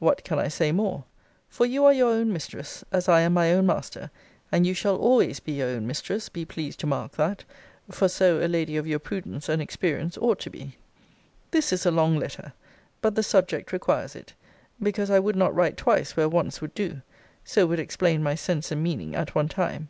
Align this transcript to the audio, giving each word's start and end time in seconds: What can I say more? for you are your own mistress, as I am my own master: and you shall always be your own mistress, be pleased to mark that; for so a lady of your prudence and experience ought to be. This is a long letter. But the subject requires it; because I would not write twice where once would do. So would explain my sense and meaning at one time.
What 0.00 0.22
can 0.22 0.38
I 0.38 0.48
say 0.48 0.70
more? 0.70 1.04
for 1.48 1.64
you 1.64 1.86
are 1.86 1.94
your 1.94 2.10
own 2.10 2.30
mistress, 2.30 2.84
as 2.92 3.08
I 3.08 3.22
am 3.22 3.32
my 3.32 3.50
own 3.54 3.64
master: 3.64 4.10
and 4.52 4.66
you 4.66 4.74
shall 4.74 4.96
always 4.96 5.40
be 5.40 5.52
your 5.52 5.68
own 5.70 5.86
mistress, 5.86 6.28
be 6.28 6.44
pleased 6.44 6.78
to 6.80 6.86
mark 6.86 7.12
that; 7.12 7.44
for 7.90 8.06
so 8.06 8.44
a 8.44 8.48
lady 8.48 8.76
of 8.76 8.86
your 8.86 8.98
prudence 8.98 9.48
and 9.48 9.62
experience 9.62 10.18
ought 10.18 10.40
to 10.40 10.50
be. 10.50 10.76
This 11.52 11.72
is 11.72 11.86
a 11.86 11.90
long 11.90 12.18
letter. 12.18 12.52
But 13.00 13.14
the 13.14 13.22
subject 13.22 13.72
requires 13.72 14.14
it; 14.14 14.34
because 14.82 15.08
I 15.10 15.18
would 15.20 15.36
not 15.36 15.54
write 15.54 15.78
twice 15.78 16.18
where 16.18 16.28
once 16.28 16.60
would 16.60 16.74
do. 16.74 17.00
So 17.42 17.64
would 17.64 17.80
explain 17.80 18.22
my 18.22 18.34
sense 18.34 18.70
and 18.72 18.82
meaning 18.82 19.16
at 19.16 19.34
one 19.34 19.48
time. 19.48 19.88